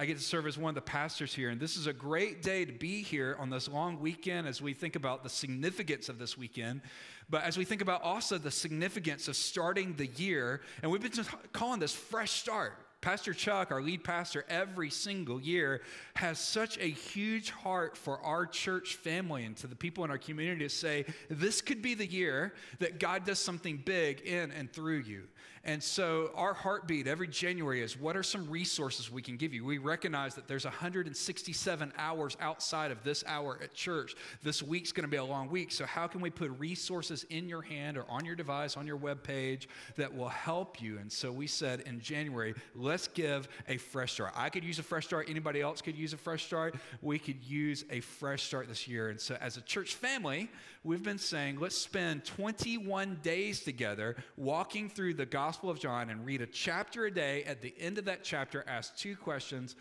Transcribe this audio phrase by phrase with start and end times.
[0.00, 1.50] I get to serve as one of the pastors here.
[1.50, 4.72] And this is a great day to be here on this long weekend as we
[4.72, 6.80] think about the significance of this weekend.
[7.28, 11.22] But as we think about also the significance of starting the year, and we've been
[11.52, 12.78] calling this fresh start.
[13.02, 15.82] Pastor Chuck, our lead pastor, every single year
[16.14, 20.18] has such a huge heart for our church family and to the people in our
[20.18, 24.72] community to say, this could be the year that God does something big in and
[24.72, 25.24] through you.
[25.62, 29.62] And so our heartbeat every January is what are some resources we can give you?
[29.62, 34.14] We recognize that there's 167 hours outside of this hour at church.
[34.42, 35.70] This week's going to be a long week.
[35.70, 38.96] So how can we put resources in your hand or on your device, on your
[38.96, 40.98] web page that will help you?
[40.98, 44.32] And so we said in January, let's give a fresh start.
[44.34, 45.28] I could use a fresh start.
[45.28, 46.76] Anybody else could use a fresh start.
[47.02, 49.10] We could use a fresh start this year.
[49.10, 50.48] And so as a church family,
[50.84, 56.26] we've been saying, let's spend 21 days together walking through the Gospel of John and
[56.26, 57.44] read a chapter a day.
[57.44, 59.76] At the end of that chapter, ask two questions.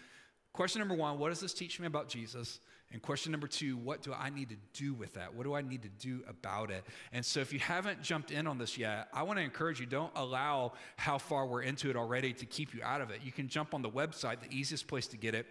[0.54, 2.60] Question number one, what does this teach me about Jesus?
[2.92, 5.36] And question number two, what do I need to do with that?
[5.36, 6.84] What do I need to do about it?
[7.14, 9.86] And so, if you haven't jumped in on this yet, I want to encourage you
[9.86, 13.22] don't allow how far we're into it already to keep you out of it.
[13.24, 15.46] You can jump on the website, the easiest place to get it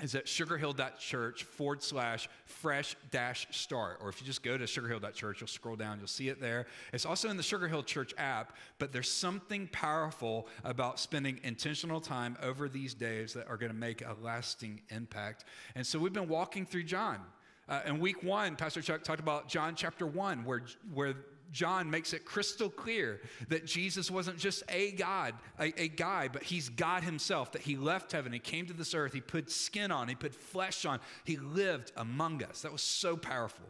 [0.00, 3.98] is at sugarhill.church forward slash fresh dash start.
[4.00, 6.66] Or if you just go to sugarhill.church, you'll scroll down, you'll see it there.
[6.92, 12.00] It's also in the Sugar Hill Church app, but there's something powerful about spending intentional
[12.00, 15.44] time over these days that are going to make a lasting impact.
[15.74, 17.20] And so we've been walking through John.
[17.68, 20.62] Uh, in week one, Pastor Chuck talked about John chapter one, where,
[20.92, 21.14] where
[21.52, 26.42] John makes it crystal clear that Jesus wasn't just a God, a, a, guy, but
[26.42, 29.90] he's God himself, that he left heaven, he came to this earth, he put skin
[29.90, 32.62] on, he put flesh on, he lived among us.
[32.62, 33.66] That was so powerful.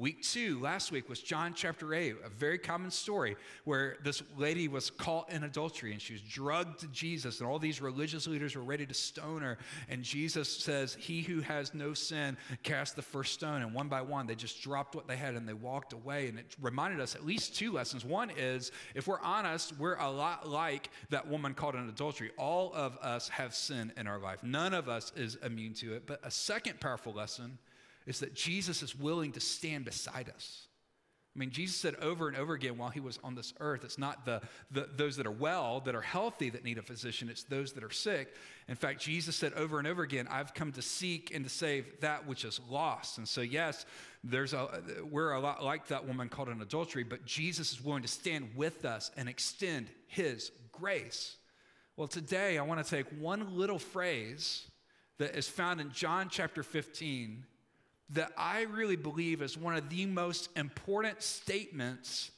[0.00, 4.66] Week two, last week, was John chapter 8, a very common story where this lady
[4.66, 8.56] was caught in adultery and she was drugged to Jesus, and all these religious leaders
[8.56, 9.58] were ready to stone her.
[9.90, 13.60] And Jesus says, He who has no sin cast the first stone.
[13.60, 16.28] And one by one, they just dropped what they had and they walked away.
[16.28, 18.02] And it reminded us at least two lessons.
[18.02, 22.30] One is, if we're honest, we're a lot like that woman caught in adultery.
[22.38, 26.06] All of us have sin in our life, none of us is immune to it.
[26.06, 27.58] But a second powerful lesson
[28.10, 30.66] is that Jesus is willing to stand beside us.
[31.34, 33.98] I mean, Jesus said over and over again while he was on this earth, it's
[33.98, 37.44] not the, the, those that are well, that are healthy, that need a physician, it's
[37.44, 38.34] those that are sick.
[38.66, 42.00] In fact, Jesus said over and over again, I've come to seek and to save
[42.00, 43.18] that which is lost.
[43.18, 43.86] And so, yes,
[44.24, 48.02] there's a, we're a lot like that woman called an adultery, but Jesus is willing
[48.02, 51.36] to stand with us and extend his grace.
[51.96, 54.66] Well, today I want to take one little phrase
[55.18, 57.44] that is found in John chapter 15
[58.12, 62.30] that I really believe is one of the most important statements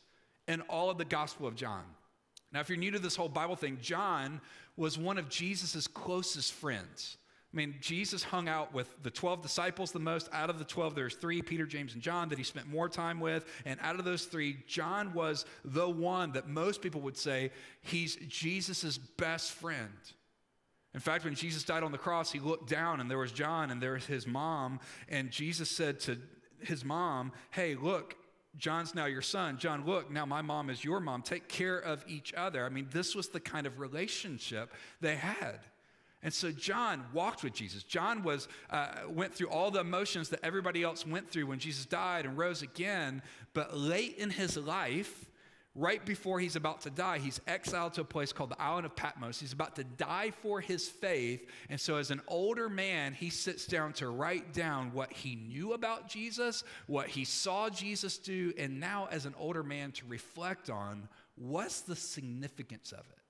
[0.48, 1.84] in all of the Gospel of John.
[2.52, 4.40] Now, if you're new to this whole Bible thing, John
[4.76, 7.16] was one of Jesus' closest friends.
[7.52, 10.28] I mean, Jesus hung out with the 12 disciples the most.
[10.32, 13.20] Out of the 12, there's three, Peter, James, and John, that he spent more time
[13.20, 13.44] with.
[13.66, 17.50] And out of those three, John was the one that most people would say
[17.82, 19.90] he's Jesus' best friend.
[20.94, 23.70] In fact, when Jesus died on the cross, he looked down and there was John
[23.70, 24.80] and there was his mom.
[25.08, 26.18] And Jesus said to
[26.60, 28.14] his mom, Hey, look,
[28.58, 29.58] John's now your son.
[29.58, 31.22] John, look, now my mom is your mom.
[31.22, 32.66] Take care of each other.
[32.66, 35.60] I mean, this was the kind of relationship they had.
[36.22, 37.82] And so John walked with Jesus.
[37.82, 41.84] John was uh, went through all the emotions that everybody else went through when Jesus
[41.86, 43.22] died and rose again.
[43.54, 45.24] But late in his life,
[45.74, 48.94] right before he's about to die, he's exiled to a place called the island of
[48.94, 49.40] Patmos.
[49.40, 51.48] He's about to die for his faith.
[51.70, 55.72] And so, as an older man, he sits down to write down what he knew
[55.72, 60.68] about Jesus, what he saw Jesus do, and now, as an older man, to reflect
[60.68, 63.21] on what's the significance of it.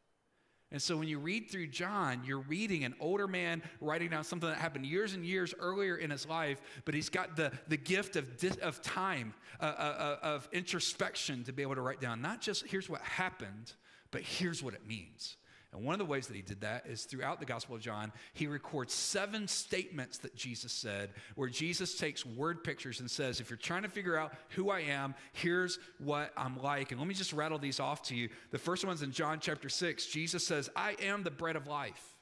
[0.72, 4.48] And so when you read through John, you're reading an older man writing down something
[4.48, 8.16] that happened years and years earlier in his life, but he's got the, the gift
[8.16, 8.26] of,
[8.62, 12.66] of time, uh, uh, uh, of introspection to be able to write down not just
[12.66, 13.74] here's what happened,
[14.10, 15.36] but here's what it means.
[15.72, 18.12] And one of the ways that he did that is throughout the Gospel of John,
[18.34, 23.48] he records seven statements that Jesus said, where Jesus takes word pictures and says, If
[23.48, 26.92] you're trying to figure out who I am, here's what I'm like.
[26.92, 28.28] And let me just rattle these off to you.
[28.50, 30.06] The first one's in John chapter 6.
[30.06, 32.16] Jesus says, I am the bread of life.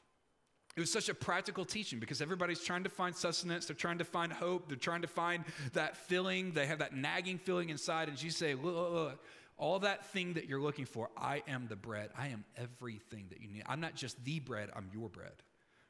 [0.77, 3.67] It was such a practical teaching because everybody's trying to find sustenance.
[3.67, 4.69] They're trying to find hope.
[4.69, 6.53] They're trying to find that feeling.
[6.53, 8.09] They have that nagging feeling inside.
[8.09, 9.21] And Jesus say, look, look, look
[9.61, 12.11] all that thing that you're looking for, I am the bread.
[12.19, 13.63] I am everything that you need.
[13.67, 15.33] I'm not just the bread, I'm your bread.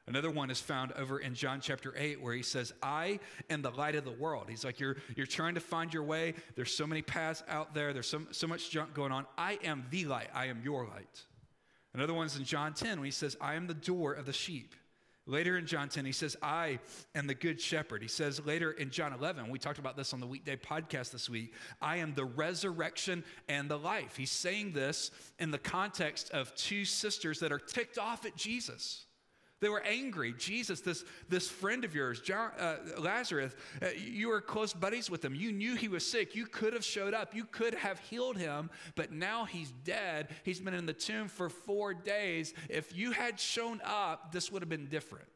[0.07, 3.19] Another one is found over in John chapter 8 where he says, I
[3.49, 4.47] am the light of the world.
[4.49, 6.33] He's like, You're, you're trying to find your way.
[6.55, 7.93] There's so many paths out there.
[7.93, 9.25] There's so, so much junk going on.
[9.37, 10.29] I am the light.
[10.33, 11.23] I am your light.
[11.93, 14.75] Another one's in John 10 when he says, I am the door of the sheep.
[15.31, 16.77] Later in John 10, he says, I
[17.15, 18.01] am the good shepherd.
[18.01, 21.29] He says later in John 11, we talked about this on the weekday podcast this
[21.29, 24.17] week, I am the resurrection and the life.
[24.17, 29.05] He's saying this in the context of two sisters that are ticked off at Jesus.
[29.61, 30.33] They were angry.
[30.37, 35.23] Jesus, this, this friend of yours, John, uh, Lazarus, uh, you were close buddies with
[35.23, 35.35] him.
[35.35, 36.35] You knew he was sick.
[36.35, 37.35] You could have showed up.
[37.35, 40.29] You could have healed him, but now he's dead.
[40.43, 42.55] He's been in the tomb for four days.
[42.69, 45.27] If you had shown up, this would have been different.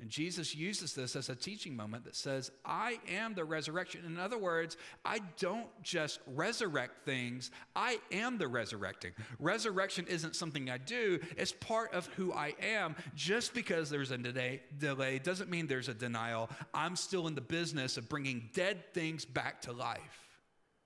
[0.00, 4.02] And Jesus uses this as a teaching moment that says, I am the resurrection.
[4.06, 9.12] In other words, I don't just resurrect things, I am the resurrecting.
[9.40, 12.94] Resurrection isn't something I do, it's part of who I am.
[13.16, 16.48] Just because there's a delay, delay doesn't mean there's a denial.
[16.72, 20.28] I'm still in the business of bringing dead things back to life.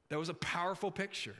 [0.08, 1.36] That was a powerful picture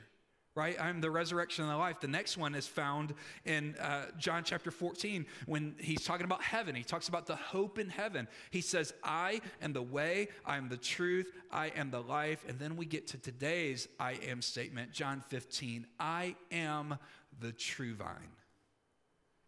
[0.55, 0.79] right?
[0.79, 1.99] I'm the resurrection and the life.
[1.99, 3.13] The next one is found
[3.45, 6.75] in uh, John chapter 14 when he's talking about heaven.
[6.75, 8.27] He talks about the hope in heaven.
[8.51, 12.45] He says, I am the way, I am the truth, I am the life.
[12.47, 16.97] And then we get to today's I am statement, John 15, I am
[17.39, 18.37] the true vine.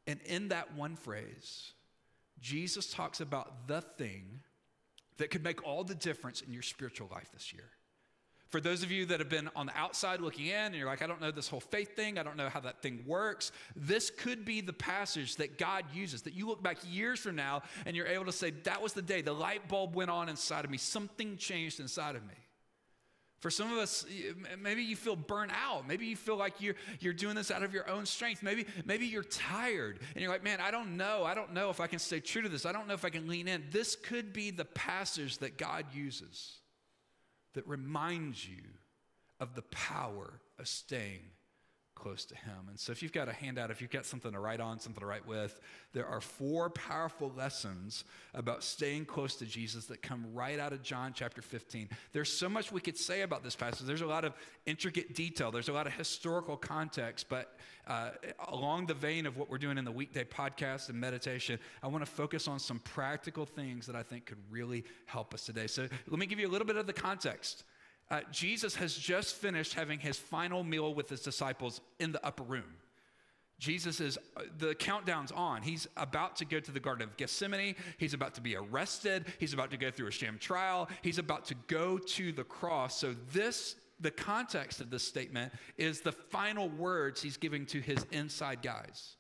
[0.07, 1.73] And in that one phrase,
[2.41, 4.41] Jesus talks about the thing
[5.17, 7.69] that could make all the difference in your spiritual life this year.
[8.55, 11.01] For those of you that have been on the outside looking in and you're like,
[11.01, 14.09] I don't know this whole faith thing, I don't know how that thing works, this
[14.09, 17.97] could be the passage that God uses, that you look back years from now and
[17.97, 20.71] you're able to say, That was the day the light bulb went on inside of
[20.71, 22.35] me, something changed inside of me.
[23.41, 24.05] For some of us,
[24.61, 25.85] maybe you feel burnt out.
[25.85, 28.41] Maybe you feel like you're, you're doing this out of your own strength.
[28.41, 31.25] Maybe, maybe you're tired and you're like, man, I don't know.
[31.25, 32.65] I don't know if I can stay true to this.
[32.65, 33.65] I don't know if I can lean in.
[33.69, 36.53] This could be the passage that God uses
[37.55, 38.61] that reminds you
[39.39, 41.31] of the power of staying
[41.95, 42.67] close to Him.
[42.69, 44.99] And so, if you've got a handout, if you've got something to write on, something
[44.99, 45.59] to write with,
[45.93, 48.03] there are four powerful lessons
[48.33, 51.89] about staying close to Jesus that come right out of John chapter 15.
[52.11, 53.87] There's so much we could say about this passage.
[53.87, 54.33] There's a lot of
[54.65, 57.57] intricate detail, there's a lot of historical context, but
[57.87, 58.09] uh,
[58.47, 62.05] along the vein of what we're doing in the weekday podcast and meditation, I want
[62.05, 65.67] to focus on some practical things that I think could really help us today.
[65.67, 67.63] So, let me give you a little bit of the context.
[68.11, 72.43] Uh, Jesus has just finished having his final meal with his disciples in the upper
[72.43, 72.75] room.
[73.57, 75.61] Jesus is, uh, the countdown's on.
[75.61, 77.75] He's about to go to the Garden of Gethsemane.
[77.97, 79.25] He's about to be arrested.
[79.39, 80.89] He's about to go through a sham trial.
[81.01, 82.97] He's about to go to the cross.
[82.97, 88.05] So, this, the context of this statement is the final words he's giving to his
[88.11, 89.15] inside guys.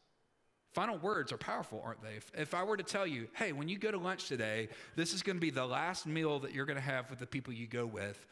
[0.73, 2.15] Final words are powerful, aren't they?
[2.17, 4.67] If, if I were to tell you, hey, when you go to lunch today,
[4.97, 7.25] this is going to be the last meal that you're going to have with the
[7.25, 8.25] people you go with,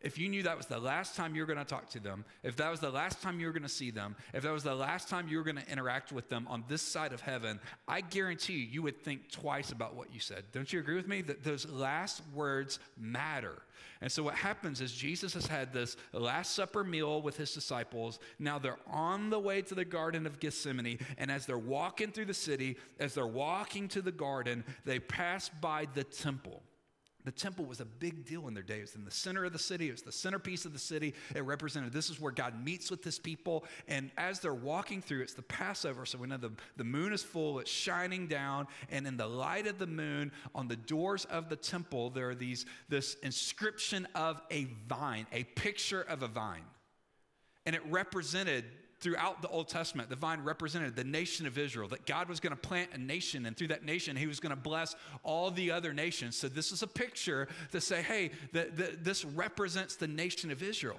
[0.00, 2.24] if you knew that was the last time you were going to talk to them,
[2.44, 4.62] if that was the last time you were going to see them, if that was
[4.62, 7.58] the last time you were going to interact with them on this side of heaven,
[7.88, 10.44] I guarantee you, you would think twice about what you said.
[10.52, 11.22] Don't you agree with me?
[11.22, 13.62] That those last words matter.
[14.00, 18.20] And so what happens is Jesus has had this Last Supper meal with his disciples.
[18.38, 21.00] Now they're on the way to the Garden of Gethsemane.
[21.16, 25.48] And as they're walking through the city, as they're walking to the garden, they pass
[25.48, 26.62] by the temple.
[27.28, 28.78] The temple was a big deal in their day.
[28.78, 31.12] It was in the center of the city, it was the centerpiece of the city.
[31.34, 33.66] It represented this is where God meets with his people.
[33.86, 36.06] And as they're walking through, it's the Passover.
[36.06, 38.66] So we know the, the moon is full, it's shining down.
[38.90, 42.34] And in the light of the moon, on the doors of the temple, there are
[42.34, 46.64] these this inscription of a vine, a picture of a vine.
[47.66, 48.64] And it represented
[49.00, 52.52] throughout the Old Testament, the vine represented the nation of Israel, that God was going
[52.54, 55.70] to plant a nation, and through that nation, he was going to bless all the
[55.70, 56.36] other nations.
[56.36, 60.62] So, this is a picture to say, hey, the, the, this represents the nation of
[60.62, 60.96] Israel.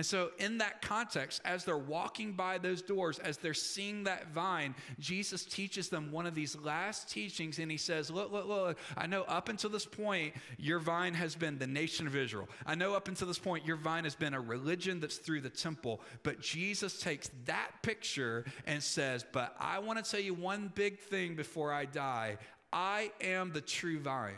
[0.00, 4.32] And so, in that context, as they're walking by those doors, as they're seeing that
[4.32, 7.58] vine, Jesus teaches them one of these last teachings.
[7.58, 11.34] And he says, Look, look, look, I know up until this point, your vine has
[11.34, 12.48] been the nation of Israel.
[12.64, 15.50] I know up until this point, your vine has been a religion that's through the
[15.50, 16.00] temple.
[16.22, 20.98] But Jesus takes that picture and says, But I want to tell you one big
[20.98, 22.38] thing before I die
[22.72, 24.32] I am the true vine.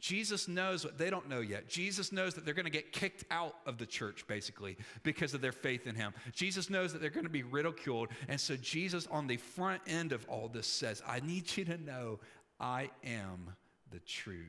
[0.00, 1.68] Jesus knows what they don't know yet.
[1.68, 5.40] Jesus knows that they're going to get kicked out of the church, basically, because of
[5.40, 6.14] their faith in him.
[6.32, 8.08] Jesus knows that they're going to be ridiculed.
[8.28, 11.78] And so, Jesus, on the front end of all this, says, I need you to
[11.78, 12.20] know
[12.60, 13.50] I am
[13.90, 14.46] the true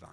[0.00, 0.10] vine.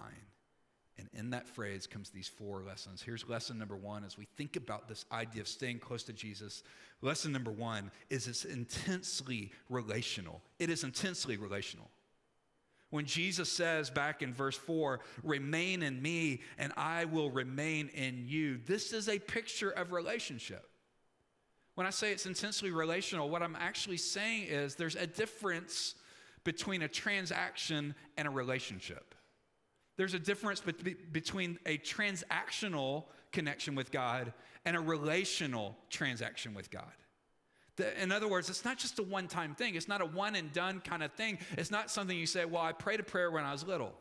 [0.98, 3.02] And in that phrase comes these four lessons.
[3.02, 6.64] Here's lesson number one as we think about this idea of staying close to Jesus.
[7.02, 10.42] Lesson number one is it's intensely relational.
[10.58, 11.88] It is intensely relational.
[12.90, 18.24] When Jesus says back in verse 4, remain in me and I will remain in
[18.26, 20.68] you, this is a picture of relationship.
[21.74, 25.94] When I say it's intensely relational, what I'm actually saying is there's a difference
[26.44, 29.14] between a transaction and a relationship.
[29.96, 34.32] There's a difference between a transactional connection with God
[34.64, 36.92] and a relational transaction with God.
[37.80, 39.74] In other words, it's not just a one time thing.
[39.74, 41.38] It's not a one and done kind of thing.
[41.56, 43.92] It's not something you say, well, I prayed a prayer when I was little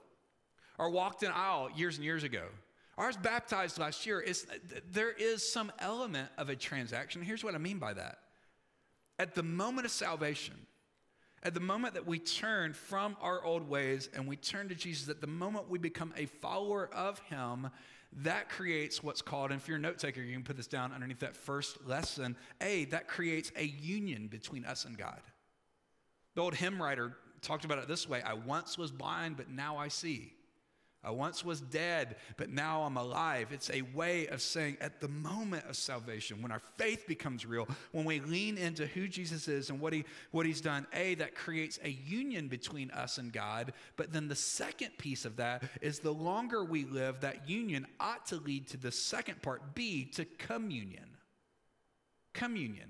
[0.78, 2.44] or walked an aisle years and years ago.
[2.98, 4.22] I was baptized last year.
[4.22, 4.48] It's,
[4.92, 7.22] there is some element of a transaction.
[7.22, 8.18] Here's what I mean by that.
[9.20, 10.56] At the moment of salvation,
[11.44, 15.10] at the moment that we turn from our old ways and we turn to Jesus,
[15.10, 17.70] at the moment we become a follower of Him,
[18.24, 20.94] that creates what's called, and if you're a note taker, you can put this down
[20.94, 22.36] underneath that first lesson.
[22.62, 25.20] A, that creates a union between us and God.
[26.36, 29.78] The old hymn writer talked about it this way I once was blind, but now
[29.78, 30.34] I see.
[31.08, 33.54] I once was dead, but now I'm alive.
[33.54, 37.66] It's a way of saying at the moment of salvation, when our faith becomes real,
[37.94, 41.34] when we lean into who Jesus is and what, he, what he's done, A, that
[41.34, 43.72] creates a union between us and God.
[43.96, 48.26] But then the second piece of that is the longer we live, that union ought
[48.26, 51.06] to lead to the second part, B, to communion.
[52.34, 52.90] Communion.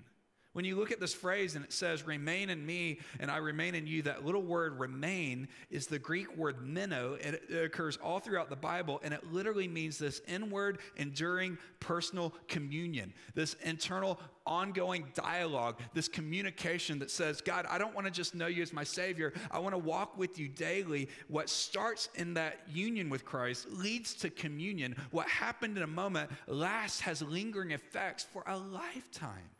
[0.57, 3.75] When you look at this phrase and it says, remain in me and I remain
[3.75, 8.19] in you, that little word remain is the Greek word meno, and it occurs all
[8.19, 15.05] throughout the Bible, and it literally means this inward, enduring, personal communion, this internal, ongoing
[15.13, 18.83] dialogue, this communication that says, God, I don't want to just know you as my
[18.83, 19.33] Savior.
[19.51, 21.07] I want to walk with you daily.
[21.27, 24.95] What starts in that union with Christ leads to communion.
[25.11, 29.51] What happened in a moment lasts, has lingering effects for a lifetime.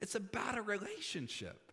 [0.00, 1.64] It's about a relationship.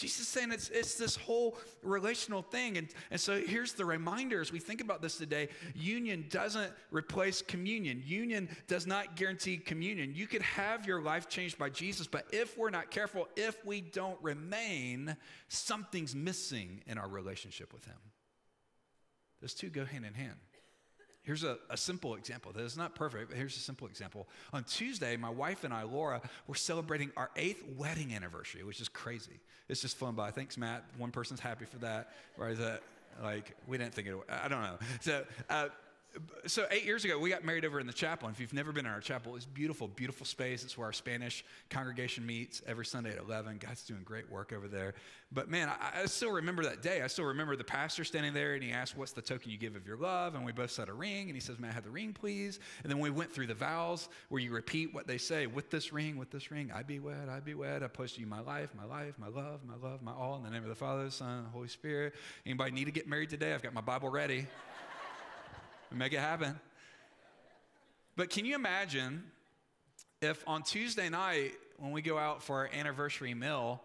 [0.00, 2.78] Jesus is saying it's, it's this whole relational thing.
[2.78, 7.42] And, and so here's the reminder as we think about this today union doesn't replace
[7.42, 10.14] communion, union does not guarantee communion.
[10.14, 13.82] You could have your life changed by Jesus, but if we're not careful, if we
[13.82, 15.14] don't remain,
[15.48, 17.98] something's missing in our relationship with Him.
[19.42, 20.38] Those two go hand in hand.
[21.30, 22.50] Here's a, a simple example.
[22.50, 24.26] That is not perfect, but here's a simple example.
[24.52, 28.88] On Tuesday, my wife and I, Laura, were celebrating our eighth wedding anniversary, which is
[28.88, 29.38] crazy.
[29.68, 30.32] It's just fun by.
[30.32, 30.82] Thanks, Matt.
[30.98, 32.08] One person's happy for that.
[32.36, 32.58] Right?
[32.58, 32.82] That,
[33.22, 34.78] like, we didn't think it, I don't know.
[35.02, 35.68] So, uh,
[36.46, 38.26] so eight years ago, we got married over in the chapel.
[38.26, 40.64] And if you've never been in our chapel, it's beautiful, beautiful space.
[40.64, 43.58] It's where our Spanish congregation meets every Sunday at 11.
[43.58, 44.94] God's doing great work over there.
[45.32, 47.02] But man, I, I, still remember that day.
[47.02, 49.76] I still remember the pastor standing there and he asked, What's the token you give
[49.76, 50.34] of your love?
[50.34, 51.26] And we both said a ring.
[51.28, 52.58] And he says, May I have the ring, please?
[52.82, 55.92] And then we went through the vows where you repeat what they say with this
[55.92, 57.82] ring, with this ring, I be wed, I be wed.
[57.82, 60.36] I pledge to you my life, my life, my love, my love, my all.
[60.36, 62.14] In the name of the Father, the Son, the Holy Spirit.
[62.44, 63.54] Anybody need to get married today?
[63.54, 64.46] I've got my Bible ready.
[65.92, 66.58] Make it happen.
[68.16, 69.24] But can you imagine
[70.22, 73.82] if on Tuesday night, when we go out for our anniversary meal,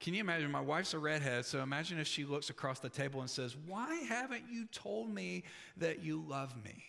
[0.00, 0.50] can you imagine?
[0.50, 3.94] My wife's a redhead, so imagine if she looks across the table and says, Why
[4.08, 5.44] haven't you told me
[5.76, 6.84] that you love me?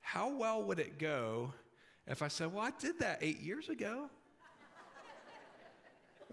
[0.00, 1.52] How well would it go
[2.06, 4.10] if I said, Well, I did that eight years ago?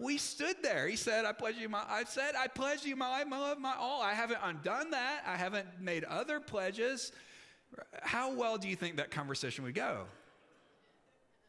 [0.00, 0.88] We stood there.
[0.88, 3.58] He said, I pledge you my, I said, I pledge you my life, my love,
[3.58, 4.00] my all.
[4.00, 5.22] I haven't undone that.
[5.26, 7.12] I haven't made other pledges.
[8.02, 10.06] How well do you think that conversation would go?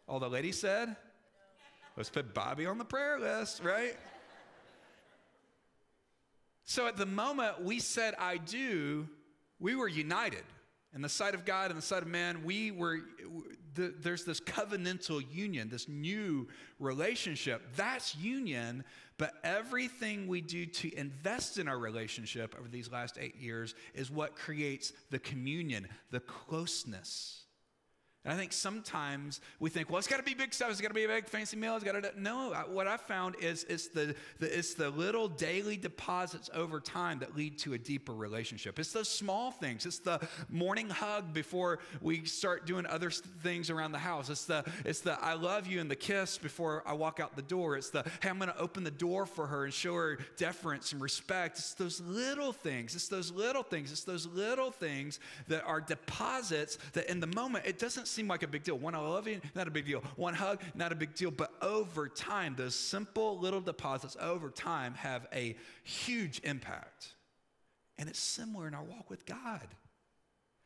[0.08, 0.96] All the ladies said,
[1.96, 3.96] let's put Bobby on the prayer list, right?
[6.65, 9.08] So at the moment we said, I do,
[9.60, 10.43] we were united.
[10.93, 13.00] In the sight of God and the sight of man, we were,
[13.75, 16.48] the, there's this covenantal union, this new
[16.80, 17.62] relationship.
[17.75, 18.84] That's union,
[19.18, 24.12] but everything we do to invest in our relationship over these last eight years is
[24.12, 27.46] what creates the communion, the closeness.
[28.24, 30.70] And I think sometimes we think, well, it's got to be big stuff.
[30.70, 31.75] It's got to be a big fancy meal.
[31.75, 32.51] It's got to no.
[32.70, 37.36] What I found is it's the, the, it's the little daily deposits over time that
[37.36, 38.78] lead to a deeper relationship.
[38.78, 39.88] It's those small things.
[39.88, 44.30] It's the morning hug before we start doing other things around the house.
[44.30, 47.42] It's the it's the I love you and the kiss before I walk out the
[47.42, 47.75] door.
[47.75, 50.92] It's the hey, I'm going to open the door for her and show her deference
[50.92, 51.58] and respect.
[51.58, 52.94] It's those little things.
[52.94, 53.92] It's those little things.
[53.92, 58.44] It's those little things that are deposits that in the moment it doesn't seem like
[58.44, 58.77] a big deal.
[58.77, 60.01] One I love you, not a big deal.
[60.15, 61.32] One hug, not a big deal.
[61.32, 67.13] But over time, those simple little deposits over time have a huge impact.
[67.98, 69.68] And it's similar in our walk with God.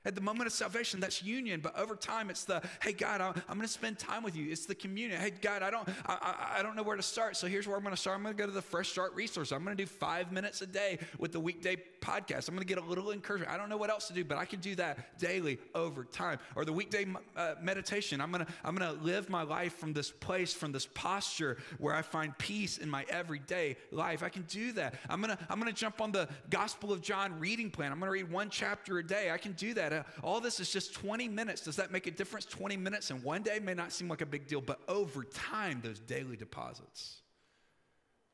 [0.05, 1.59] At the moment of salvation, that's union.
[1.61, 4.51] But over time, it's the, hey, God, I'm, I'm going to spend time with you.
[4.51, 5.19] It's the communion.
[5.19, 7.37] Hey, God, I don't, I, I, don't know where to start.
[7.37, 8.17] So here's where I'm going to start.
[8.17, 9.51] I'm going to go to the Fresh Start resource.
[9.51, 12.47] I'm going to do five minutes a day with the weekday podcast.
[12.47, 13.51] I'm going to get a little encouragement.
[13.51, 16.37] I don't know what else to do, but I can do that daily over time.
[16.55, 18.21] Or the weekday uh, meditation.
[18.21, 21.57] I'm going to, I'm going to live my life from this place, from this posture
[21.79, 24.21] where I find peace in my everyday life.
[24.21, 24.95] I can do that.
[25.09, 27.91] I'm going to, I'm going to jump on the Gospel of John reading plan.
[27.91, 29.31] I'm going to read one chapter a day.
[29.31, 29.94] I can do that.
[29.99, 31.61] Uh, all this is just 20 minutes.
[31.61, 32.45] Does that make a difference?
[32.45, 35.81] 20 minutes in one day may not seem like a big deal, but over time,
[35.83, 37.21] those daily deposits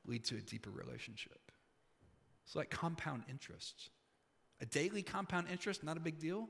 [0.06, 1.52] lead to a deeper relationship.
[2.46, 3.90] It's like compound interest.
[4.60, 6.50] A daily compound interest, not a big deal.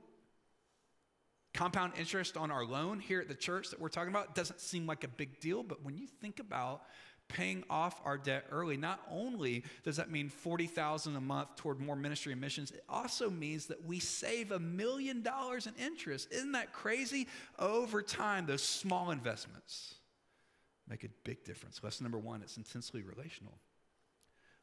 [1.54, 4.86] Compound interest on our loan here at the church that we're talking about doesn't seem
[4.86, 6.82] like a big deal, but when you think about
[7.32, 11.96] paying off our debt early, not only does that mean 40,000 a month toward more
[11.96, 16.32] ministry and missions, it also means that we save a million dollars in interest.
[16.32, 17.26] Isn't that crazy?
[17.58, 19.94] Over time, those small investments
[20.88, 21.82] make a big difference.
[21.82, 23.54] Lesson number one, it's intensely relational.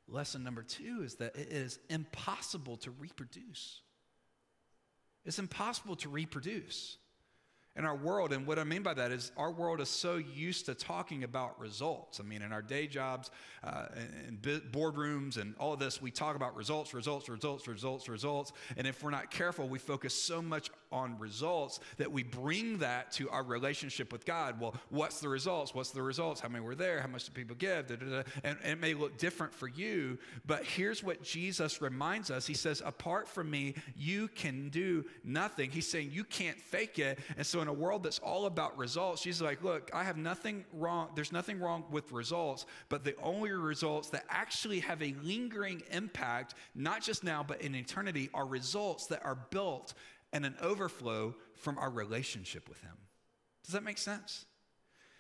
[0.08, 3.82] Lesson number two is that it is impossible to reproduce.
[5.26, 6.98] It's impossible to reproduce
[7.76, 8.34] in our world.
[8.34, 11.60] And what I mean by that is our world is so used to talking about
[11.60, 12.20] results.
[12.20, 13.32] I mean, in our day jobs,
[13.64, 13.86] uh,
[14.28, 18.52] and boardrooms, and all this, we talk about results, results, results, results, results.
[18.78, 23.12] And if we're not careful, we focus so much on results that we bring that
[23.14, 24.60] to our relationship with God.
[24.60, 25.74] Well, what's the results?
[25.74, 26.42] What's the results?
[26.42, 27.02] How many were there?
[27.02, 27.88] How much do people give?
[27.88, 28.24] Da, da, da.
[28.44, 32.54] And, and it may look different for you, but here's what Jesus reminds us He
[32.54, 35.72] says, Apart from me, you can do nothing.
[35.72, 37.20] He's saying, You can't fake it.
[37.38, 40.66] And so, in a world that's all about results, she's like, look, I have nothing
[40.74, 41.10] wrong.
[41.16, 46.56] There's nothing wrong with results, but the only results that actually have a lingering impact,
[46.76, 49.94] not just now, but in eternity, are results that are built
[50.32, 52.98] and an overflow from our relationship with Him.
[53.64, 54.46] Does that make sense?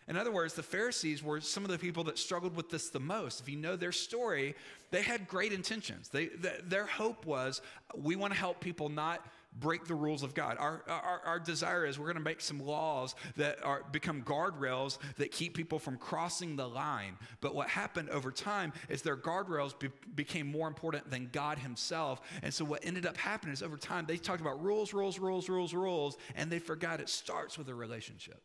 [0.07, 2.99] In other words, the Pharisees were some of the people that struggled with this the
[2.99, 3.41] most.
[3.41, 4.55] If you know their story,
[4.89, 6.09] they had great intentions.
[6.09, 6.29] They,
[6.63, 7.61] their hope was
[7.95, 9.23] we want to help people not
[9.57, 10.57] break the rules of God.
[10.59, 14.99] Our, our, our desire is we're going to make some laws that are, become guardrails
[15.17, 17.17] that keep people from crossing the line.
[17.41, 22.21] But what happened over time is their guardrails be, became more important than God Himself.
[22.43, 25.49] And so what ended up happening is over time they talked about rules, rules, rules,
[25.49, 28.41] rules, rules, and they forgot it starts with a relationship.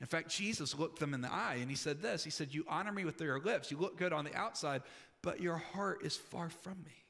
[0.00, 2.64] In fact, Jesus looked them in the eye and he said this He said, You
[2.68, 4.82] honor me with your lips, you look good on the outside,
[5.22, 7.05] but your heart is far from me.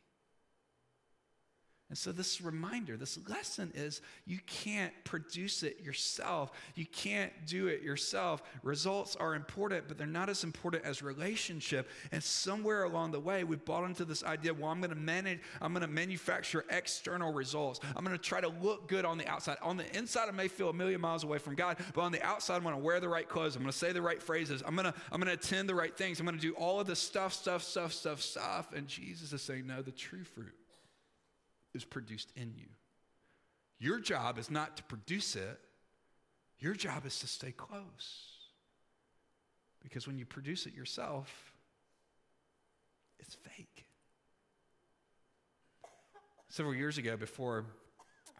[1.88, 6.50] And so, this reminder, this lesson is you can't produce it yourself.
[6.74, 8.42] You can't do it yourself.
[8.64, 11.88] Results are important, but they're not as important as relationship.
[12.10, 15.38] And somewhere along the way, we've bought into this idea well, I'm going to manage,
[15.62, 17.78] I'm going to manufacture external results.
[17.94, 19.58] I'm going to try to look good on the outside.
[19.62, 22.22] On the inside, I may feel a million miles away from God, but on the
[22.24, 23.54] outside, I'm going to wear the right clothes.
[23.54, 24.60] I'm going to say the right phrases.
[24.66, 26.18] I'm going to, I'm going to attend the right things.
[26.18, 28.72] I'm going to do all of this stuff, stuff, stuff, stuff, stuff.
[28.72, 30.52] And Jesus is saying, no, the true fruit
[31.76, 32.66] is produced in you.
[33.78, 35.60] Your job is not to produce it,
[36.58, 38.32] your job is to stay close.
[39.82, 41.52] Because when you produce it yourself,
[43.20, 43.84] it's fake.
[46.48, 47.66] Several years ago, before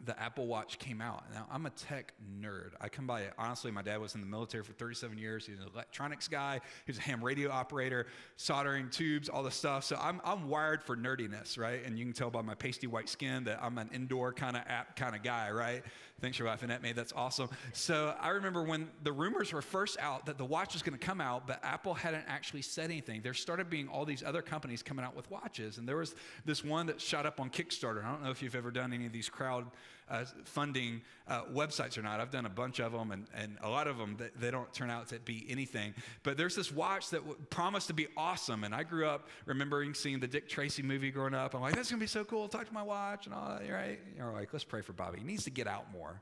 [0.05, 1.25] the Apple Watch came out.
[1.33, 2.73] Now, I'm a tech nerd.
[2.81, 3.33] I come by, it.
[3.39, 5.47] honestly, my dad was in the military for 37 years.
[5.47, 8.07] He's an electronics guy, he was a ham radio operator,
[8.37, 9.85] soldering tubes, all the stuff.
[9.85, 11.85] So I'm, I'm wired for nerdiness, right?
[11.85, 14.63] And you can tell by my pasty white skin that I'm an indoor kind of
[14.67, 15.83] app kind of guy, right?
[16.19, 16.93] Thanks for laughing at me.
[16.93, 17.51] That's awesome.
[17.75, 21.05] So I remember when the rumors were first out that the watch was going to
[21.05, 23.21] come out, but Apple hadn't actually said anything.
[23.21, 25.77] There started being all these other companies coming out with watches.
[25.77, 26.15] And there was
[26.47, 28.03] this one that shot up on Kickstarter.
[28.03, 29.67] I don't know if you've ever done any of these crowd
[30.09, 32.21] uh, funding uh, websites or not.
[32.21, 34.73] I've done a bunch of them, and, and a lot of them, they, they don't
[34.73, 35.95] turn out to be anything.
[36.23, 38.65] But there's this watch that w- promised to be awesome.
[38.65, 41.55] And I grew up remembering seeing the Dick Tracy movie growing up.
[41.55, 42.49] I'm like, that's going to be so cool.
[42.49, 43.99] Talk to my watch and all that, right?
[44.17, 45.19] You're like, let's pray for Bobby.
[45.19, 46.21] He needs to get out more.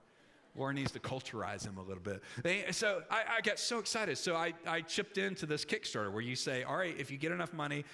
[0.55, 2.23] Warren needs to culturize him a little bit.
[2.75, 4.17] So I, I got so excited.
[4.17, 7.33] So I, I chipped into this Kickstarter where you say, all right, if you get
[7.33, 7.85] enough money,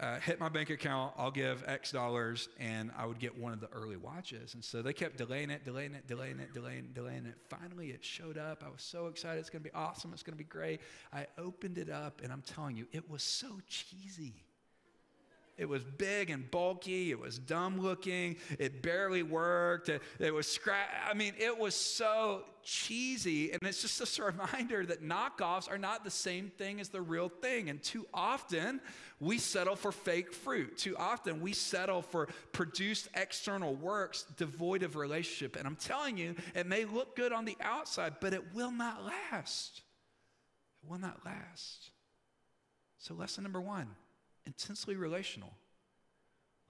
[0.00, 3.60] uh, hit my bank account, I'll give X dollars, and I would get one of
[3.60, 4.54] the early watches.
[4.54, 7.34] And so they kept delaying it, delaying it, delaying it, delaying delaying it.
[7.48, 8.62] Finally, it showed up.
[8.66, 9.40] I was so excited.
[9.40, 10.12] It's going to be awesome.
[10.14, 10.80] It's going to be great.
[11.12, 14.34] I opened it up, and I'm telling you, it was so cheesy.
[15.56, 17.10] It was big and bulky.
[17.10, 18.36] It was dumb looking.
[18.58, 19.90] It barely worked.
[19.90, 20.88] It, it was scratch.
[21.08, 23.52] I mean, it was so cheesy.
[23.52, 27.28] And it's just a reminder that knockoffs are not the same thing as the real
[27.28, 27.68] thing.
[27.68, 28.80] And too often,
[29.20, 30.78] we settle for fake fruit.
[30.78, 35.56] Too often, we settle for produced external works devoid of relationship.
[35.56, 39.04] And I'm telling you, it may look good on the outside, but it will not
[39.04, 39.82] last.
[40.82, 41.90] It will not last.
[42.98, 43.88] So, lesson number one
[44.46, 45.52] intensely relational.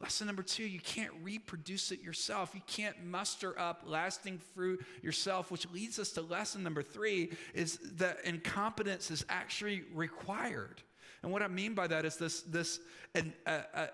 [0.01, 2.55] Lesson number two, you can't reproduce it yourself.
[2.55, 7.79] You can't muster up lasting fruit yourself, which leads us to lesson number three is
[7.97, 10.83] that incompetence is actually required.
[11.23, 12.81] And what I mean by that is this, this
[13.15, 13.33] an,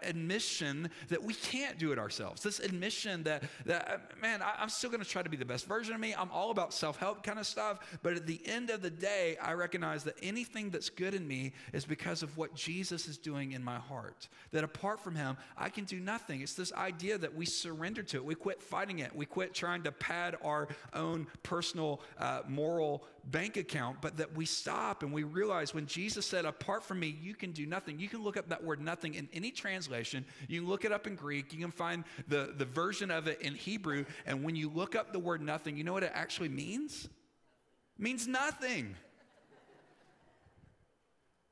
[0.03, 2.43] admission that we can't do it ourselves.
[2.43, 5.45] This admission that, that uh, man, I, I'm still going to try to be the
[5.45, 6.15] best version of me.
[6.17, 7.99] I'm all about self help kind of stuff.
[8.03, 11.53] But at the end of the day, I recognize that anything that's good in me
[11.73, 14.29] is because of what Jesus is doing in my heart.
[14.53, 16.43] That apart from him, I can do nothing.
[16.43, 18.25] It's this idea that we surrender to it.
[18.25, 19.15] We quit fighting it.
[19.15, 24.47] We quit trying to pad our own personal uh, moral bank account, but that we
[24.47, 27.99] stop and we realize when Jesus said, Apart from me, you can do nothing.
[27.99, 30.25] You can look up that word nothing in any translation.
[30.49, 31.53] You can look it up in Greek.
[31.53, 34.05] You can find the, the version of it in Hebrew.
[34.27, 37.05] And when you look up the word nothing, you know what it actually means?
[37.05, 38.95] It means nothing.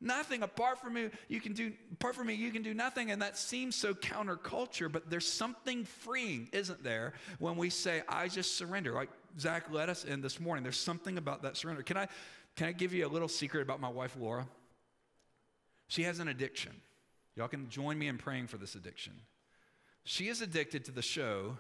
[0.00, 3.10] Nothing apart from me, you can do apart from me, you can do nothing.
[3.10, 8.28] And that seems so counterculture, but there's something freeing, isn't there, when we say, I
[8.28, 8.92] just surrender.
[8.92, 10.62] Like Zach led us in this morning.
[10.62, 11.82] There's something about that surrender.
[11.82, 12.08] Can I
[12.56, 14.46] can I give you a little secret about my wife Laura?
[15.88, 16.72] She has an addiction.
[17.36, 19.14] Y'all can join me in praying for this addiction.
[20.04, 21.56] She is addicted to the show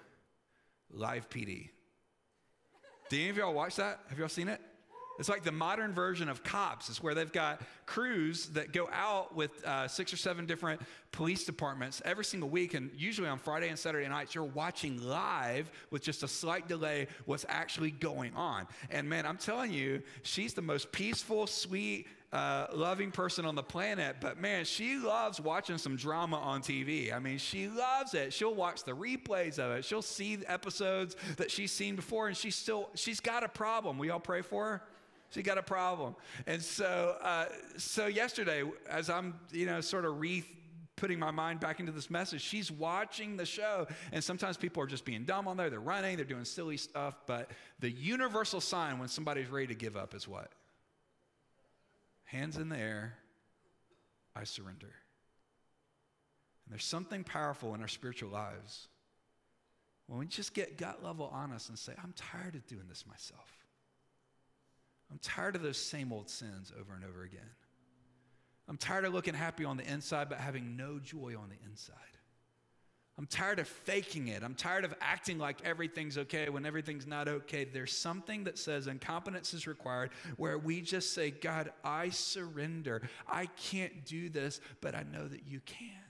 [0.90, 1.70] Live PD.
[3.08, 4.00] Do any of y'all watch that?
[4.08, 4.60] Have y'all seen it?
[5.18, 6.88] It's like the modern version of cops.
[6.88, 10.80] It's where they've got crews that go out with uh, six or seven different
[11.12, 12.74] police departments every single week.
[12.74, 17.06] And usually on Friday and Saturday nights, you're watching live with just a slight delay
[17.26, 18.66] what's actually going on.
[18.90, 23.62] And man, I'm telling you, she's the most peaceful, sweet, uh, loving person on the
[23.62, 27.14] planet, but man, she loves watching some drama on TV.
[27.14, 28.32] I mean, she loves it.
[28.32, 29.84] She'll watch the replays of it.
[29.84, 33.98] She'll see episodes that she's seen before, and she's still she's got a problem.
[33.98, 34.82] We all pray for her.
[35.34, 36.14] She got a problem,
[36.46, 40.44] and so uh, so yesterday, as I'm you know sort of re
[40.96, 42.40] putting my mind back into this message.
[42.40, 45.68] She's watching the show, and sometimes people are just being dumb on there.
[45.68, 47.16] They're running, they're doing silly stuff.
[47.26, 50.52] But the universal sign when somebody's ready to give up is what?
[52.34, 53.14] hands in the air,
[54.34, 54.92] I surrender.
[56.64, 58.88] And there's something powerful in our spiritual lives
[60.06, 63.63] when we just get gut level honest and say, I'm tired of doing this myself.
[65.14, 67.48] I'm tired of those same old sins over and over again.
[68.68, 71.94] I'm tired of looking happy on the inside but having no joy on the inside.
[73.16, 74.42] I'm tired of faking it.
[74.42, 77.64] I'm tired of acting like everything's okay when everything's not okay.
[77.64, 83.02] There's something that says incompetence is required where we just say, God, I surrender.
[83.28, 86.03] I can't do this, but I know that you can.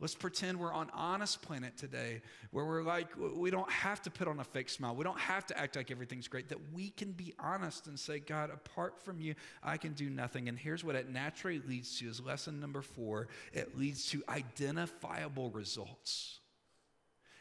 [0.00, 4.28] Let's pretend we're on honest planet today where we're like, we don't have to put
[4.28, 4.94] on a fake smile.
[4.94, 6.48] We don't have to act like everything's great.
[6.50, 10.48] That we can be honest and say, God, apart from you, I can do nothing.
[10.48, 15.50] And here's what it naturally leads to is lesson number four it leads to identifiable
[15.50, 16.38] results.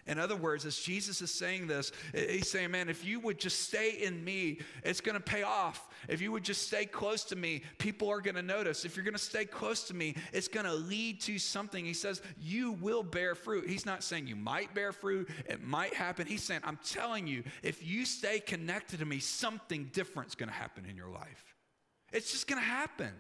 [0.08, 3.64] In other words, as Jesus is saying this, he's saying, Man, if you would just
[3.64, 5.90] stay in me, it's going to pay off.
[6.08, 8.86] If you would just stay close to me, people are going to notice.
[8.86, 11.84] If you're going to stay close to me, it's going to lead to something.
[11.84, 13.70] He says, You will bear fruit.
[13.70, 16.28] He's not saying you might bear fruit, it might happen.
[16.28, 20.50] He's saying, I'm telling you, if you stay connected to me, something different is going
[20.50, 21.56] to happen in your life.
[22.14, 23.12] It's just going to happen.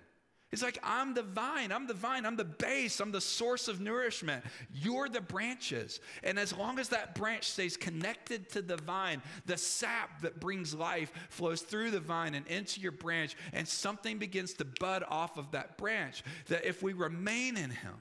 [0.53, 3.81] It's like, I'm the vine, I'm the vine, I'm the base, I'm the source of
[3.81, 4.45] nourishment.
[4.73, 5.99] You're the branches.
[6.23, 10.73] And as long as that branch stays connected to the vine, the sap that brings
[10.73, 15.37] life flows through the vine and into your branch, and something begins to bud off
[15.37, 16.23] of that branch.
[16.47, 17.95] That if we remain in Him,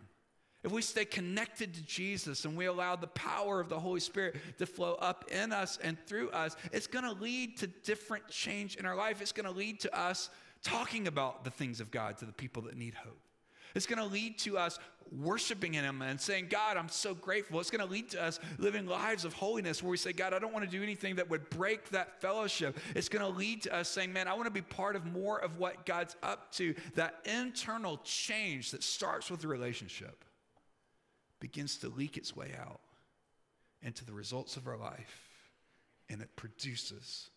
[0.62, 4.36] if we stay connected to Jesus and we allow the power of the Holy Spirit
[4.58, 8.76] to flow up in us and through us, it's going to lead to different change
[8.76, 9.20] in our life.
[9.20, 10.30] It's going to lead to us
[10.66, 13.20] talking about the things of God to the people that need hope.
[13.76, 14.78] It's going to lead to us
[15.12, 17.60] worshiping in Him and saying, God, I'm so grateful.
[17.60, 20.40] It's going to lead to us living lives of holiness where we say, God, I
[20.40, 22.76] don't want to do anything that would break that fellowship.
[22.96, 25.38] It's going to lead to us saying, man, I want to be part of more
[25.38, 26.74] of what God's up to.
[26.96, 30.24] That internal change that starts with the relationship
[31.38, 32.80] begins to leak its way out
[33.82, 35.52] into the results of our life,
[36.08, 37.30] and it produces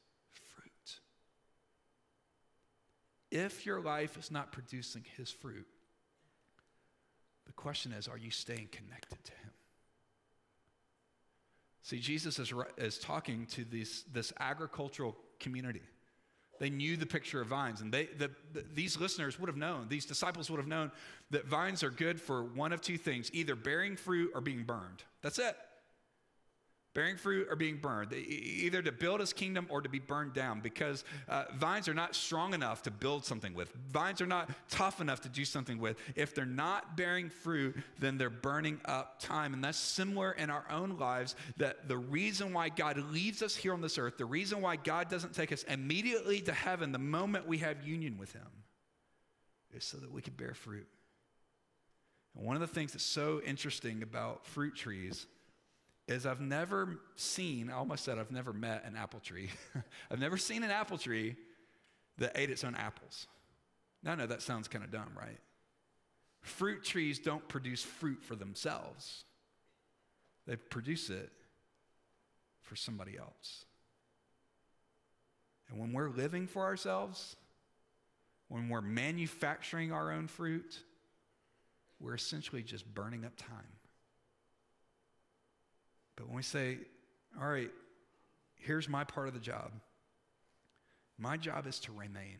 [3.31, 5.67] if your life is not producing his fruit,
[7.45, 9.51] the question is, are you staying connected to him?
[11.81, 15.81] See, Jesus is, is talking to this, this agricultural community.
[16.59, 19.87] They knew the picture of vines, and they, the, the, these listeners would have known,
[19.87, 20.91] these disciples would have known
[21.31, 25.03] that vines are good for one of two things either bearing fruit or being burned.
[25.21, 25.55] That's it
[26.99, 30.59] bearing fruit or being burned, either to build his kingdom or to be burned down,
[30.59, 33.71] because uh, vines are not strong enough to build something with.
[33.89, 35.95] Vines are not tough enough to do something with.
[36.17, 39.53] If they're not bearing fruit, then they're burning up time.
[39.53, 43.71] And that's similar in our own lives that the reason why God leaves us here
[43.71, 47.47] on this earth, the reason why God doesn't take us immediately to heaven the moment
[47.47, 48.65] we have union with him,
[49.73, 50.89] is so that we can bear fruit.
[52.35, 55.27] And one of the things that's so interesting about fruit trees
[56.09, 59.49] is I've never seen, I almost said I've never met an apple tree.
[60.11, 61.35] I've never seen an apple tree
[62.17, 63.27] that ate its own apples.
[64.03, 65.39] Now, I know that sounds kind of dumb, right?
[66.41, 69.23] Fruit trees don't produce fruit for themselves,
[70.47, 71.31] they produce it
[72.61, 73.65] for somebody else.
[75.69, 77.35] And when we're living for ourselves,
[78.47, 80.79] when we're manufacturing our own fruit,
[81.99, 83.78] we're essentially just burning up time.
[86.19, 86.77] But when we say,
[87.41, 87.71] all right,
[88.55, 89.71] here's my part of the job,
[91.17, 92.37] my job is to remain.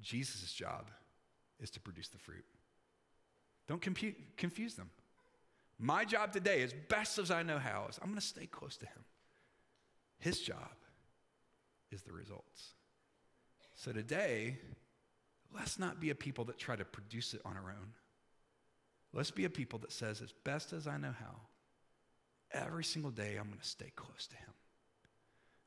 [0.00, 0.90] Jesus' job
[1.60, 2.44] is to produce the fruit.
[3.66, 4.90] Don't compute, confuse them.
[5.78, 8.76] My job today, as best as I know how, is I'm going to stay close
[8.76, 9.04] to him.
[10.18, 10.70] His job
[11.90, 12.74] is the results.
[13.74, 14.58] So today,
[15.52, 17.88] let's not be a people that try to produce it on our own.
[19.12, 21.40] Let's be a people that says, as best as I know how,
[22.52, 24.52] every single day I'm going to stay close to him.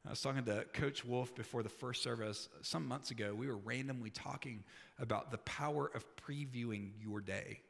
[0.05, 3.33] I was talking to Coach Wolf before the first service some months ago.
[3.33, 4.63] We were randomly talking
[4.99, 7.61] about the power of previewing your day.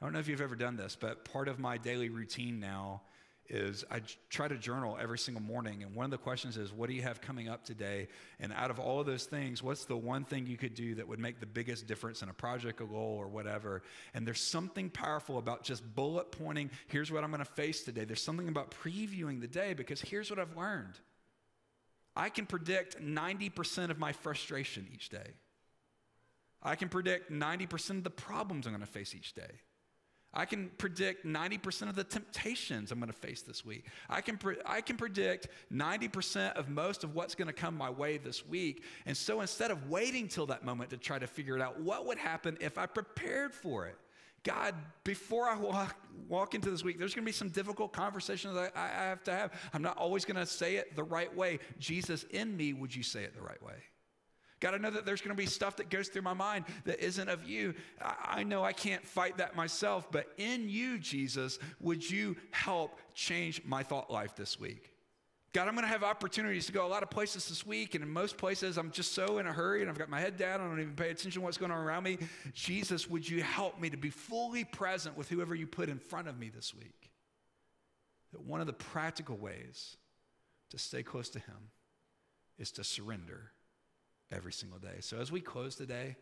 [0.00, 3.02] I don't know if you've ever done this, but part of my daily routine now
[3.48, 5.82] is I try to journal every single morning.
[5.82, 8.08] And one of the questions is, what do you have coming up today?
[8.40, 11.08] And out of all of those things, what's the one thing you could do that
[11.08, 13.82] would make the biggest difference in a project, a goal, or whatever?
[14.14, 18.04] And there's something powerful about just bullet pointing, here's what I'm going to face today.
[18.04, 20.98] There's something about previewing the day because here's what I've learned
[22.14, 25.34] I can predict 90% of my frustration each day.
[26.62, 29.60] I can predict 90% of the problems I'm going to face each day.
[30.34, 33.86] I can predict 90% of the temptations I'm going to face this week.
[34.10, 37.88] I can, pre- I can predict 90% of most of what's going to come my
[37.88, 38.84] way this week.
[39.06, 42.06] And so instead of waiting till that moment to try to figure it out, what
[42.06, 43.96] would happen if I prepared for it?
[44.44, 45.96] God, before I walk,
[46.28, 49.32] walk into this week, there's going to be some difficult conversations I, I have to
[49.32, 49.52] have.
[49.72, 51.58] I'm not always going to say it the right way.
[51.78, 53.74] Jesus, in me, would you say it the right way?
[54.60, 57.00] God, I know that there's going to be stuff that goes through my mind that
[57.00, 57.74] isn't of you.
[58.02, 63.62] I, know I can't fight that myself, but in you, Jesus, would you help change
[63.64, 64.92] my thought life this week?
[65.52, 68.04] God, I'm going to have opportunities to go a lot of places this week, and
[68.04, 70.60] in most places, I'm just so in a hurry and I've got my head down.
[70.60, 72.18] I don't even pay attention to what's going on around me.
[72.52, 76.28] Jesus, would you help me to be fully present with whoever you put in front
[76.28, 77.10] of me this week?
[78.32, 79.96] That one of the practical ways
[80.70, 81.70] to stay close to Him
[82.58, 83.52] is to surrender
[84.32, 84.96] every single day.
[85.00, 86.16] So as we close today,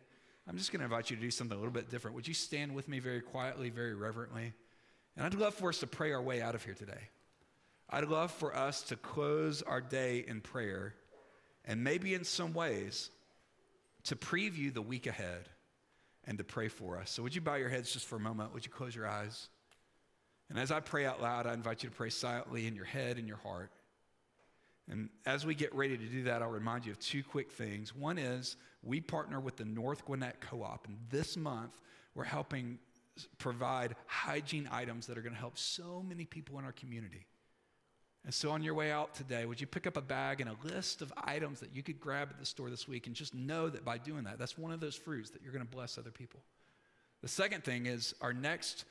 [0.47, 2.15] I'm just going to invite you to do something a little bit different.
[2.15, 4.53] Would you stand with me very quietly, very reverently?
[5.15, 7.09] And I'd love for us to pray our way out of here today.
[7.89, 10.93] I'd love for us to close our day in prayer
[11.65, 13.09] and maybe in some ways
[14.05, 15.49] to preview the week ahead
[16.25, 17.11] and to pray for us.
[17.11, 18.53] So, would you bow your heads just for a moment?
[18.53, 19.49] Would you close your eyes?
[20.49, 23.17] And as I pray out loud, I invite you to pray silently in your head
[23.17, 23.71] and your heart.
[24.89, 27.93] And as we get ready to do that, I'll remind you of two quick things.
[27.93, 31.81] One is we partner with the North Gwinnett Co op, and this month
[32.15, 32.79] we're helping
[33.37, 37.25] provide hygiene items that are going to help so many people in our community.
[38.25, 40.55] And so, on your way out today, would you pick up a bag and a
[40.67, 43.69] list of items that you could grab at the store this week and just know
[43.69, 46.11] that by doing that, that's one of those fruits that you're going to bless other
[46.11, 46.41] people?
[47.21, 48.85] The second thing is our next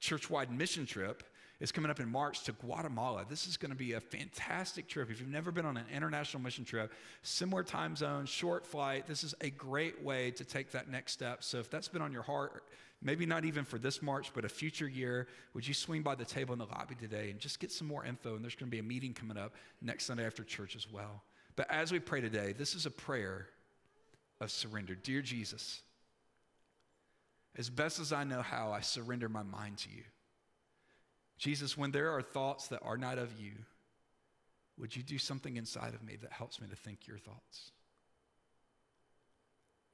[0.00, 1.22] church wide mission trip
[1.60, 3.24] is coming up in March to Guatemala.
[3.28, 5.10] This is going to be a fantastic trip.
[5.10, 6.92] If you've never been on an international mission trip,
[7.22, 11.42] similar time zone, short flight, this is a great way to take that next step.
[11.42, 12.62] So if that's been on your heart,
[13.02, 16.24] maybe not even for this March, but a future year, would you swing by the
[16.24, 18.36] table in the lobby today and just get some more info?
[18.36, 21.22] And there's going to be a meeting coming up next Sunday after church as well.
[21.56, 23.48] But as we pray today, this is a prayer
[24.40, 24.94] of surrender.
[24.94, 25.82] Dear Jesus,
[27.56, 30.04] as best as I know how, I surrender my mind to you.
[31.38, 33.52] Jesus, when there are thoughts that are not of you,
[34.76, 37.72] would you do something inside of me that helps me to think your thoughts?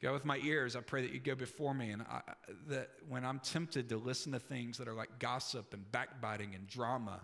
[0.02, 2.20] God, with my ears, I pray that you go before me and I,
[2.68, 6.66] that when I'm tempted to listen to things that are like gossip and backbiting and
[6.66, 7.20] drama,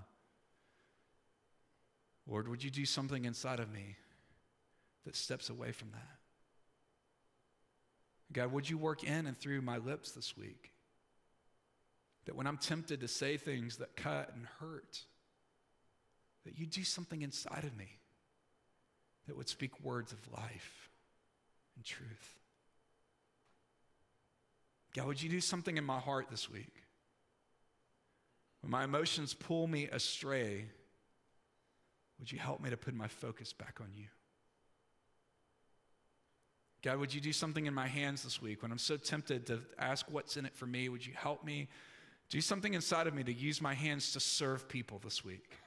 [2.26, 3.96] Lord, would you do something inside of me
[5.04, 6.16] that steps away from that?
[8.32, 10.70] God, would you work in and through my lips this week?
[12.26, 15.00] That when I'm tempted to say things that cut and hurt,
[16.44, 17.98] that you do something inside of me
[19.26, 20.90] that would speak words of life
[21.76, 22.38] and truth.
[24.94, 26.74] God, would you do something in my heart this week?
[28.60, 30.66] When my emotions pull me astray,
[32.18, 34.06] would you help me to put my focus back on you?
[36.82, 39.60] God, would you do something in my hands this week when I'm so tempted to
[39.78, 40.88] ask what's in it for me?
[40.88, 41.68] Would you help me
[42.30, 45.58] do something inside of me to use my hands to serve people this week?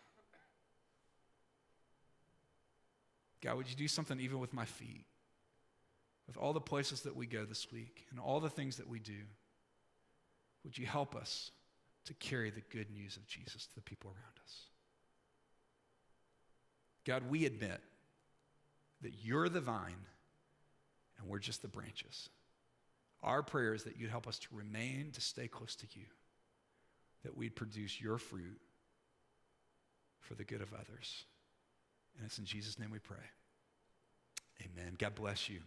[3.41, 5.05] God, would you do something even with my feet?
[6.27, 8.99] with all the places that we go this week and all the things that we
[8.99, 9.19] do,
[10.63, 11.51] would you help us
[12.05, 14.55] to carry the good news of Jesus to the people around us?
[17.05, 17.81] God, we admit
[19.01, 20.07] that you're the vine
[21.19, 22.29] and we're just the branches.
[23.21, 26.05] Our prayer is that you'd help us to remain, to stay close to you,
[27.23, 28.59] that we'd produce your fruit
[30.19, 31.25] for the good of others.
[32.17, 33.17] And it's in Jesus' name we pray.
[34.61, 34.95] Amen.
[34.97, 35.59] God bless you.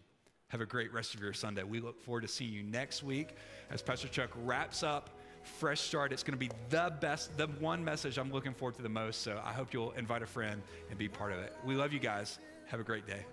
[0.49, 1.63] Have a great rest of your Sunday.
[1.63, 3.35] We look forward to seeing you next week
[3.69, 5.09] as Pastor Chuck wraps up
[5.43, 6.13] Fresh Start.
[6.13, 9.21] It's going to be the best, the one message I'm looking forward to the most.
[9.21, 11.53] So I hope you'll invite a friend and be part of it.
[11.65, 12.39] We love you guys.
[12.67, 13.25] Have a great day.